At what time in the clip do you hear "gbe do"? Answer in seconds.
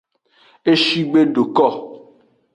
1.09-1.43